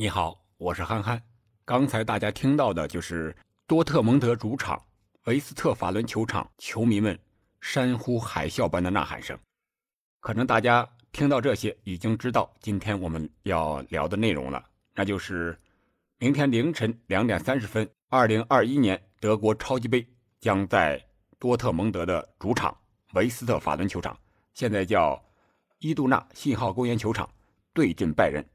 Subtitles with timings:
[0.00, 1.20] 你好，我是憨憨。
[1.64, 4.80] 刚才大家听到的就是多特蒙德主场
[5.24, 7.18] 维斯特法伦球场球迷们
[7.60, 9.36] 山呼海啸般的呐喊声。
[10.20, 15.58] 可能大家听到这些，已经知道今天我们要聊的内容了，那就是
[16.18, 20.06] 明天凌晨两点三十分，二零二一年德国超级杯
[20.38, 21.04] 将在
[21.40, 22.72] 多特蒙德的主场
[23.14, 24.16] 维斯特法伦球场，
[24.54, 25.20] 现在叫
[25.80, 27.28] 伊杜纳信号公园球场
[27.74, 28.48] 对阵拜仁。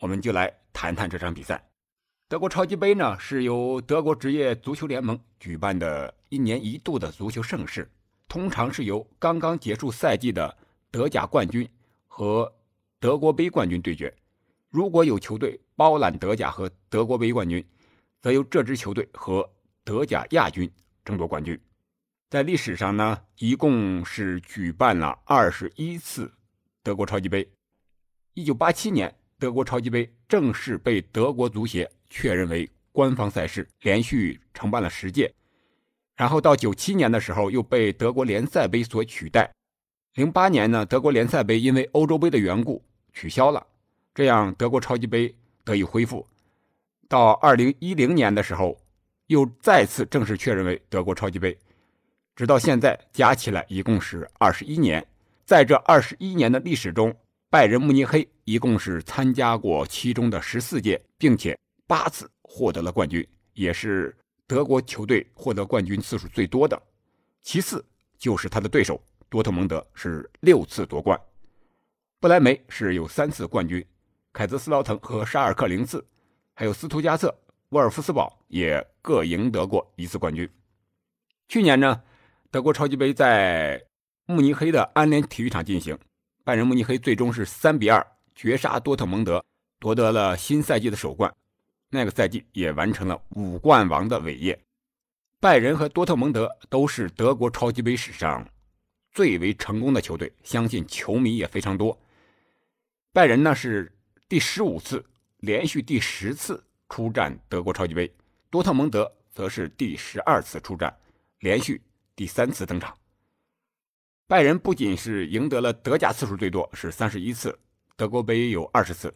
[0.00, 1.62] 我们就来谈谈这场比赛。
[2.26, 7.86] 德国超级杯呢，是由德国职业足球联盟举办的一年一度的足球盛事，
[8.26, 10.56] 通常是由刚刚结束赛季的
[10.90, 11.68] 德甲冠军
[12.06, 12.50] 和
[12.98, 14.12] 德国杯冠军对决。
[14.70, 17.62] 如果有球队包揽德甲和德国杯冠军，
[18.22, 19.46] 则由这支球队和
[19.84, 20.70] 德甲亚军
[21.04, 21.60] 争夺冠军。
[22.30, 26.32] 在历史上呢，一共是举办了二十一次
[26.82, 27.46] 德国超级杯。
[28.32, 29.14] 一九八七年。
[29.40, 35.32] 德国超级杯正式被德国足协确认为官方赛事，连续承办了十届。
[36.14, 39.50] 然后到九七年的时候，又被德国联赛杯所取代。
[40.14, 43.66] 零八年呢，德国联赛杯因为欧洲杯的缘故取消了，
[44.14, 46.26] 这样德国超级杯得以恢复。
[47.08, 48.78] 到二零一零年的时候，
[49.28, 51.56] 又再次正式确认为德国超级杯。
[52.36, 55.04] 直到现在，加起来一共是二十一年。
[55.46, 57.12] 在这二十一年的历史中，
[57.50, 64.16] 拜仁慕尼黑一共是参加过其中的十四届，并且八次获得了冠军，也是
[64.46, 66.80] 德国球队获得冠军次数最多的。
[67.42, 67.84] 其次
[68.16, 71.20] 就是他的对手多特蒙德是六次夺冠，
[72.20, 73.84] 不莱梅是有三次冠军，
[74.32, 76.06] 凯泽斯劳滕和沙尔克零次，
[76.54, 77.36] 还有斯图加特、
[77.70, 80.48] 沃尔夫斯堡也各赢得过一次冠军。
[81.48, 82.00] 去年呢，
[82.48, 83.84] 德国超级杯在
[84.26, 85.98] 慕尼黑的安联体育场进行。
[86.50, 88.04] 拜仁慕尼黑最终是三比二
[88.34, 89.44] 绝杀多特蒙德，
[89.78, 91.32] 夺得了新赛季的首冠。
[91.90, 94.60] 那个赛季也完成了五冠王的伟业。
[95.38, 98.44] 拜仁和多特蒙德都是德国超级杯史上
[99.12, 101.96] 最为成功的球队，相信球迷也非常多。
[103.12, 103.96] 拜仁呢是
[104.28, 105.04] 第十五次，
[105.36, 108.08] 连续第十次出战德国超级杯；
[108.50, 110.92] 多特蒙德则是第十二次出战，
[111.38, 111.80] 连续
[112.16, 112.92] 第三次登场。
[114.30, 117.58] 拜仁不仅是赢得了德甲次数最多，是三十一次，
[117.96, 119.12] 德国杯有二十次，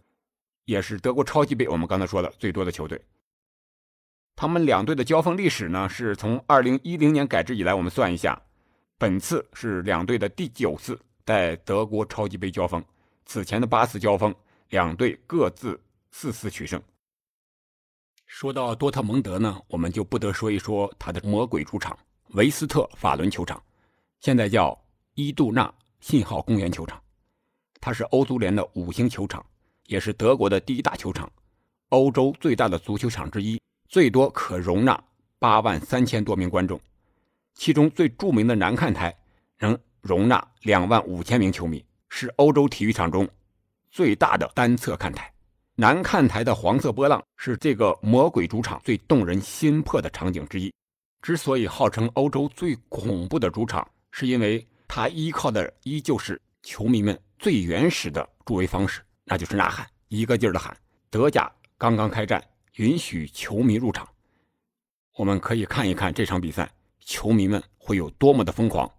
[0.64, 3.00] 也是德国超级杯我们刚才说的最多的球队。
[4.34, 8.42] 他们两队的交锋历史呢，是从二零一零年改制以来，我们算一下，
[8.98, 12.84] 本次是两队的第九次在德国超级杯交锋。
[13.24, 14.34] 此前的八次交锋，
[14.70, 16.82] 两队各自四次取胜。
[18.26, 21.96] 说到多特蒙德呢，我们就不得说一说他的魔鬼主场
[22.30, 23.62] 维斯特法伦球场，
[24.18, 24.76] 现在叫。
[25.16, 27.00] 伊杜纳信号公园球场，
[27.80, 29.44] 它是欧足联的五星球场，
[29.86, 31.30] 也是德国的第一大球场，
[31.90, 35.00] 欧洲最大的足球场之一，最多可容纳
[35.38, 36.80] 八万三千多名观众。
[37.54, 39.16] 其中最著名的南看台
[39.60, 43.28] 能容纳两万五千名球迷，是欧洲体育场中
[43.92, 45.32] 最大的单侧看台。
[45.76, 50.74] 南看台的黄色波浪是这个魔鬼主场最动人心魄的场景之一。
[51.22, 54.66] 之所以号称欧洲最恐怖的主场，是因为。
[54.86, 60.76] 他依靠的依旧是球迷们最原始的助威方式，那就是呐喊，一个劲儿的喊。
[61.10, 62.42] 德甲刚刚开战，
[62.74, 64.08] 允许球迷入场，
[65.16, 68.90] 我们可以看一看这场比赛，球迷们会有多么的疯狂。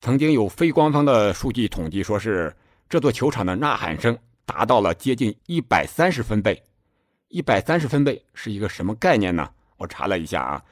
[0.00, 2.54] 曾经有非官方的数据统计，说是
[2.88, 6.62] 这座球场的呐喊声达到了接近一百三十分贝。
[7.28, 9.48] 一百三十分贝是一个什么概念呢？
[9.76, 10.64] 我查了一下啊，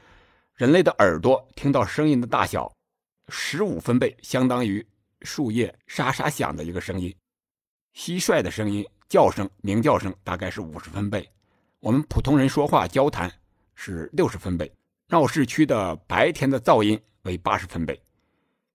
[0.54, 2.72] 人类的耳朵听到声音的大小。
[3.28, 4.84] 十五分贝相当于
[5.22, 7.14] 树叶沙沙响的一个声音，
[7.94, 11.28] 蟋蟀的声音、叫声、鸣叫声大概是五十分贝，
[11.80, 13.30] 我们普通人说话交谈
[13.74, 14.72] 是六十分贝，
[15.08, 18.00] 闹市区的白天的噪音为八十分贝，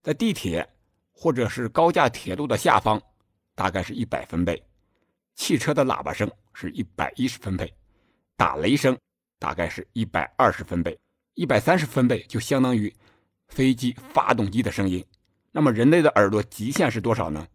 [0.02, 0.68] 在地铁
[1.12, 3.00] 或者是高架铁路的下方
[3.54, 4.62] 大概是一百分贝，
[5.34, 7.74] 汽车的喇叭声是一百一十分贝，
[8.36, 8.96] 打雷声
[9.38, 10.96] 大概是一百二十分贝，
[11.34, 12.94] 一百三十分贝就相当于。
[13.48, 15.04] 飞机发动机的声音，
[15.52, 17.46] 那么人类的耳朵极限是多少呢？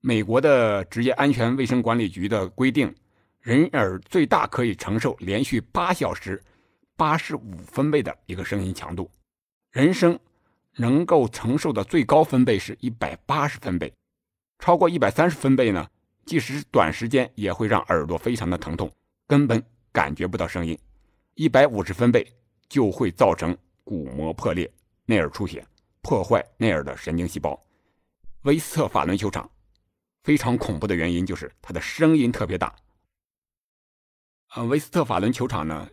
[0.00, 2.92] 美国的职业安全卫生管理局的规定，
[3.40, 6.42] 人耳最大可以承受连续八小时
[6.96, 9.10] 八十五分贝的一个声音强度，
[9.70, 10.18] 人声
[10.76, 13.92] 能够承受的最高分贝是一百八十分贝，
[14.58, 15.88] 超过一百三十分贝呢，
[16.24, 18.90] 即使短时间也会让耳朵非常的疼痛，
[19.26, 19.62] 根本
[19.92, 20.78] 感觉不到声音，
[21.34, 22.26] 一百五十分贝
[22.68, 24.68] 就会造成鼓膜破裂。
[25.06, 25.66] 内耳出血，
[26.00, 27.60] 破坏内耳的神经细胞。
[28.42, 29.48] 威斯特法伦球场
[30.24, 32.74] 非常恐怖的原因就是它的声音特别大，
[34.54, 35.88] 呃，威斯特法伦球场呢，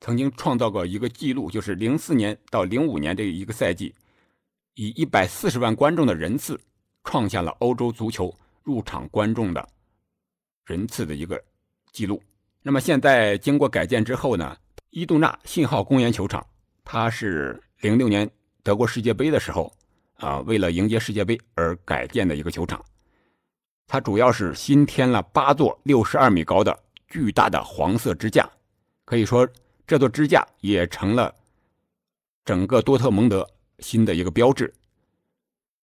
[0.00, 3.94] 曾经创造过一个记录，就是零四年到零五年这一个赛季，
[4.74, 6.60] 以一百四十万观众的人次，
[7.04, 9.66] 创下了欧洲足球入场观众的
[10.64, 11.42] 人次的一个
[11.92, 12.22] 记录。
[12.62, 14.56] 那么现在经过改建之后呢，
[14.90, 16.46] 伊杜纳信号公园球场，
[16.82, 18.30] 它是零六年
[18.62, 19.70] 德国世界杯的时候
[20.14, 22.82] 啊，为了迎接世界杯而改建的一个球场。
[23.86, 26.80] 它主要是新添了八座六十二米高的。
[27.06, 28.50] 巨大的黄色支架，
[29.04, 29.46] 可以说
[29.86, 31.32] 这座支架也成了
[32.44, 33.48] 整个多特蒙德
[33.78, 34.72] 新的一个标志，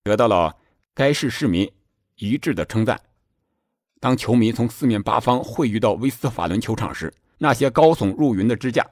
[0.03, 0.53] 得到了
[0.93, 1.71] 该市市民
[2.15, 2.99] 一致的称赞。
[4.01, 8.85] 当球迷从四面八方汇聚到威斯特法伦球场时，那些高耸入云的支架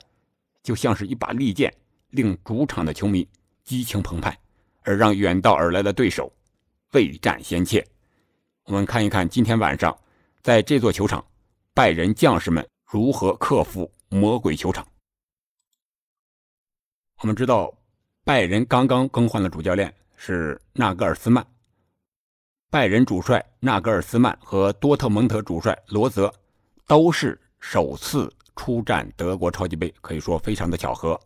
[0.63, 1.73] 就像是一把利剑，
[2.09, 3.27] 令主场的球迷
[3.63, 4.37] 激情澎湃，
[4.81, 6.31] 而让远道而来的对手
[6.91, 7.85] 畏战先怯。
[8.65, 9.97] 我们看一看今天晚上
[10.41, 11.25] 在这座球场。
[11.71, 14.85] 拜仁将士们如何克服魔鬼球场？
[17.21, 17.73] 我们知道，
[18.25, 21.45] 拜仁刚刚更换了主教练，是纳格尔斯曼。
[22.69, 26.33] 拜仁主帅纳格尔斯曼和多特蒙德主帅罗泽
[26.85, 31.17] 都是首次出战德国超级杯，可以说非常的巧合。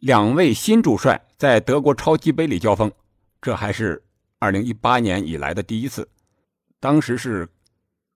[0.00, 2.90] 两位新主帅在德国超级杯里交锋，
[3.42, 4.02] 这还是
[4.40, 6.08] 2018年以来的第一次。
[6.80, 7.48] 当时是。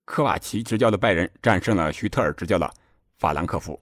[0.05, 2.69] 科瓦奇执教的拜仁战胜了徐特尔执教的
[3.19, 3.81] 法兰克福。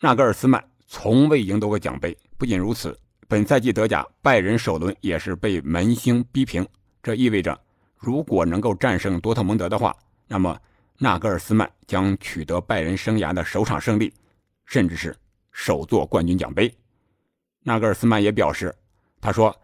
[0.00, 2.16] 纳格尔斯曼从未赢得过奖杯。
[2.38, 2.98] 不仅如此，
[3.28, 6.66] 本赛季德甲拜仁首轮也是被门兴逼平。
[7.02, 7.56] 这意味着，
[7.96, 9.94] 如果能够战胜多特蒙德的话，
[10.26, 10.58] 那么
[10.98, 14.12] 纳格尔斯曼将取得拜仁生涯的首场胜利，
[14.64, 15.14] 甚至是
[15.52, 16.74] 首座冠军奖杯。
[17.62, 18.74] 纳格尔斯曼也表示，
[19.20, 19.54] 他说：“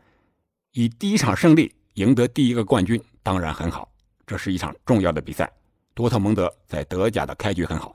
[0.73, 3.89] 以第一场胜利赢得第一个冠军当然很好，
[4.27, 5.51] 这是一场重要的比赛。”
[5.95, 7.93] 多特蒙德在德甲的开局很好，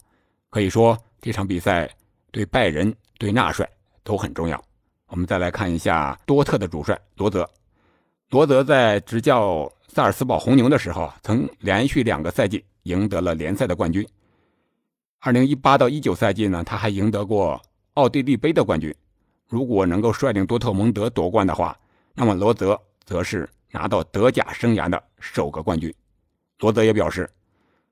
[0.50, 1.90] 可以说这场比赛
[2.32, 3.66] 对拜仁、对纳帅
[4.04, 4.62] 都很重要。
[5.08, 7.50] 我们再来看一下多特的主帅罗泽。
[8.30, 14.06] 罗泽在执教萨尔斯堡红牛的时候，曾连续两个赛季赢得了联赛的冠军。
[15.20, 17.62] 二零一八到一九赛季呢，他还赢得过
[17.94, 18.94] 奥地利杯的冠军。
[19.54, 21.80] 如果能够率领多特蒙德夺冠的话，
[22.16, 25.94] 那么罗泽则是拿到德甲生涯的首个冠军。
[26.58, 27.30] 罗泽也表示。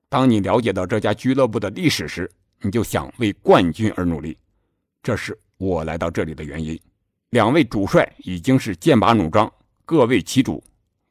[0.10, 2.30] 当你了解到这家俱乐部的历史时，
[2.62, 4.36] 你就想为冠军而努力，
[5.04, 6.78] 这是我来到这里的原因。
[7.30, 9.50] 两位主帅已经是剑拔弩张，
[9.86, 10.62] 各为其主，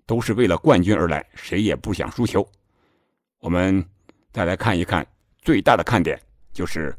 [0.04, 2.44] 都是为了冠军而来，谁也不想输球。
[3.38, 3.82] 我们
[4.32, 5.06] 再来看一看
[5.40, 6.20] 最大的看点，
[6.52, 6.92] 就是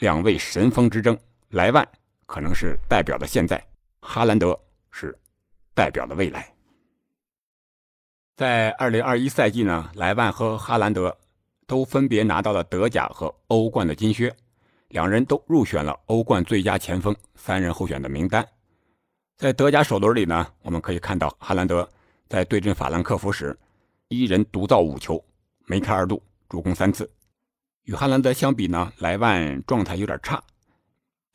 [0.00, 1.18] 两位神锋之争。
[1.48, 1.88] 莱万
[2.26, 3.64] 可能是代表的现在，
[4.00, 4.58] 哈兰德
[4.90, 5.16] 是
[5.74, 6.52] 代表的未来。
[8.36, 11.16] 在二零二一赛季呢，莱万和哈兰德
[11.66, 14.34] 都分别拿到了德甲和欧冠的金靴，
[14.88, 18.46] 两人都入选了欧冠最佳前锋三人候选的名单。
[19.38, 21.88] 在德甲首轮里呢，我们可以看到哈兰德
[22.28, 23.58] 在对阵法兰克福时，
[24.08, 25.24] 一人独造五球，
[25.66, 27.10] 梅开二度，助攻三次。
[27.84, 30.42] 与哈兰德相比呢，莱万状态有点差，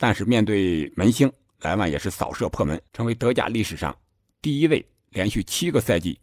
[0.01, 3.95] 但是面对门兴，莱万也是扫射破门，成为德甲历史上
[4.41, 6.19] 第一位连续七个赛季。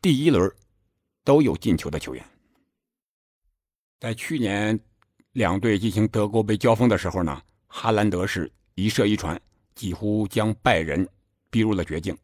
[0.00, 0.48] 第一轮
[1.24, 2.24] 都有进球的球员，
[3.98, 4.78] 在去年
[5.32, 9.40] 两队进行德国杯交锋的时候呢，哈兰德是一射一传，
[9.74, 11.04] 几乎将拜仁
[11.50, 12.16] 逼入了绝境。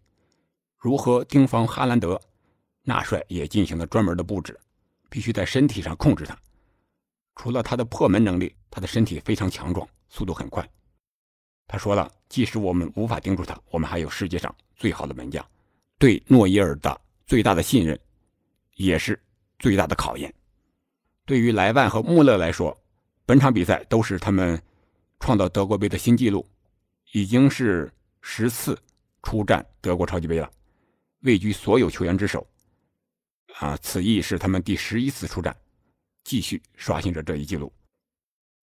[0.78, 2.16] 如何盯防哈兰德，
[2.84, 4.56] 纳帅也进行了专门的布置，
[5.08, 6.38] 必须在身体上控制他。
[7.34, 10.68] 除了他的破门能力，他的身体非常强壮，速度很快。
[11.66, 15.42] 他说了，即使我们无法盯住他，我们还有世界上最好的门将。
[15.98, 17.00] 对诺伊尔的。
[17.26, 17.96] 最大的信任，
[18.74, 19.16] 也是
[19.60, 20.34] 最大的考验。
[21.24, 22.76] 对于莱万和穆勒来说，
[23.24, 24.60] 本场比赛都是他们
[25.20, 26.44] 创造德国杯的新纪录，
[27.12, 27.88] 已经是
[28.20, 28.76] 十次
[29.22, 30.50] 出战德国超级杯了，
[31.20, 32.44] 位居所有球员之首。
[33.60, 35.56] 啊，此役是他们第十一次出战，
[36.24, 37.72] 继续刷新着这一纪录。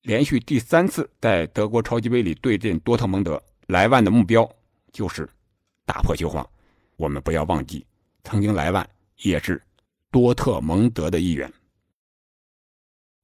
[0.04, 4.50] 连续第三次在德国超级杯里对阵多特蒙德，莱万的目标
[4.92, 5.27] 就是
[5.86, 6.48] 打破球皇。
[6.96, 7.86] 我们不要忘记。
[8.24, 8.88] 曾经莱万
[9.18, 9.62] 也是
[10.12, 11.51] 多特蒙德的一员，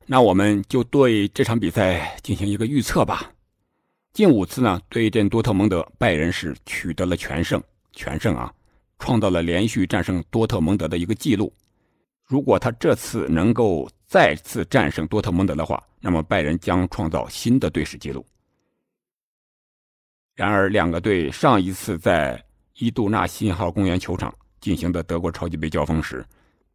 [0.06, 3.32] 那我们就对这场比赛进行一个预测吧。
[4.14, 7.62] 近五次呢对阵多特蒙德，拜仁是取得了全胜，
[7.92, 8.54] 全胜啊，
[9.00, 11.52] 创造了连续战胜多特蒙德的一个记录。
[12.24, 18.24] 如果他这次能够再次战胜多特蒙德的话，那么拜仁将创造新的队史纪录。
[20.36, 22.40] 然而，两个队上一次在
[22.76, 24.32] 伊杜纳信号公园球场。
[24.62, 26.24] 进行的德国超级杯交锋时，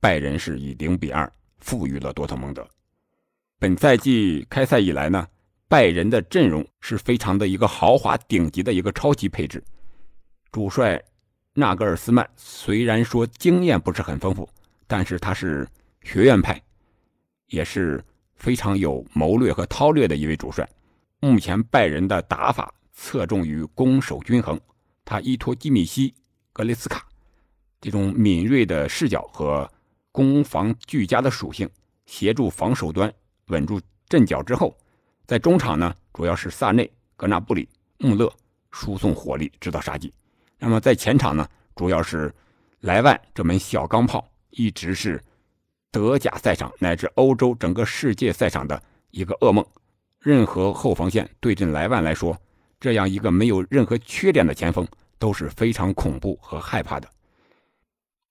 [0.00, 2.68] 拜仁是以零比二负于了多特蒙德。
[3.60, 5.24] 本赛季开赛以来呢，
[5.68, 9.62] 拜仁的阵容是非常的一个豪华顶级的一个超级配置。
[10.50, 11.00] 主帅
[11.54, 14.50] 纳格尔斯曼虽然说经验不是很丰富，
[14.88, 15.64] 但是他是
[16.02, 16.60] 学院派，
[17.48, 18.02] 也是
[18.36, 20.68] 非常有谋略和韬略的一位主帅。
[21.20, 24.58] 目前拜仁的打法侧重于攻守均衡，
[25.04, 26.14] 他依托基米希、
[26.52, 27.06] 格雷斯卡
[27.80, 29.70] 这种敏锐的视角和
[30.12, 31.68] 攻防俱佳的属性，
[32.06, 33.12] 协助防守端。
[33.48, 34.76] 稳住阵脚之后，
[35.26, 38.30] 在中场呢，主要是萨内、格纳布里、穆勒
[38.70, 40.12] 输送火力，制造杀机。
[40.58, 42.34] 那么在前场呢，主要是
[42.80, 45.22] 莱万这门小钢炮，一直是
[45.90, 49.64] 德甲赛场乃至欧洲整个世界赛场的一个噩梦。
[50.20, 52.36] 任何后防线对阵莱万来说，
[52.80, 54.86] 这样一个没有任何缺点的前锋
[55.18, 57.08] 都是非常恐怖和害怕的。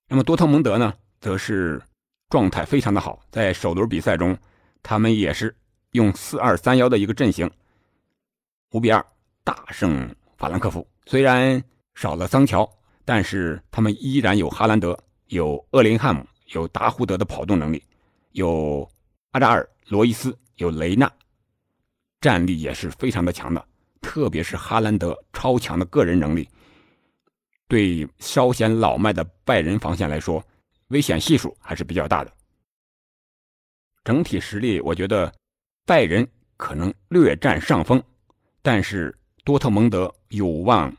[0.09, 1.81] 那么多特蒙德呢，则是
[2.29, 4.37] 状态非常的好，在首轮比赛中。
[4.83, 5.53] 他们也是
[5.91, 7.49] 用四二三幺的一个阵型，
[8.71, 9.05] 五比二
[9.43, 10.87] 大胜法兰克福。
[11.05, 11.61] 虽然
[11.95, 12.69] 少了桑乔，
[13.03, 17.83] 但是他们依然有哈兰德、有厄林汉姆、有达胡德的跑动能力，
[18.31, 18.89] 有
[19.31, 21.11] 阿扎尔、罗伊斯、有雷纳，
[22.21, 23.67] 战力也是非常的强的。
[24.01, 26.47] 特别是哈兰德超强的个人能力，
[27.67, 30.41] 对稍显老迈的拜仁防线来说，
[30.87, 32.31] 危险系数还是比较大的。
[34.05, 35.33] 整体实力，我觉得
[35.85, 36.25] 拜仁
[36.55, 38.01] 可能略占上风，
[38.61, 39.13] 但是
[39.43, 40.95] 多特蒙德有望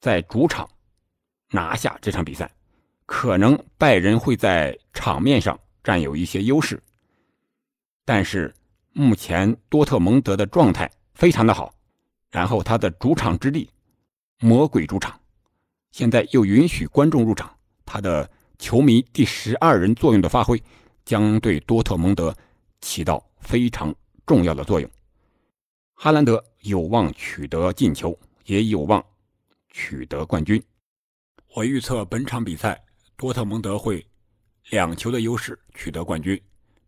[0.00, 0.68] 在主场
[1.50, 2.48] 拿下这场比赛。
[3.10, 6.80] 可能拜仁会在场面上占有一些优势，
[8.04, 8.54] 但是
[8.92, 11.74] 目前多特蒙德的状态非常的好，
[12.30, 13.68] 然后他的主场之地
[14.38, 15.20] 魔鬼主场，
[15.90, 17.52] 现在又允许观众入场，
[17.84, 20.62] 他的球迷第十二人作用的发挥。
[21.04, 22.32] 将对多特蒙德
[22.80, 23.92] 起到非常
[24.24, 24.88] 重要的作用。
[25.94, 29.04] 哈兰德有望取得进球，也有望
[29.70, 30.62] 取得冠军。
[31.56, 32.80] 我预测本场比赛
[33.20, 34.02] 多特蒙德会
[34.70, 36.40] 两球的优势取得冠军。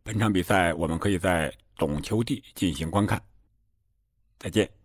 [0.03, 3.23] 本场比赛我们可以在懂球帝进行观看。
[4.39, 4.82] 再见。